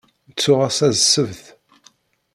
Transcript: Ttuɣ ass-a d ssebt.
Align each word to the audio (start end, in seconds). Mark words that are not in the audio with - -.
Ttuɣ 0.31 0.59
ass-a 0.67 0.87
d 0.93 0.95
ssebt. 0.99 1.45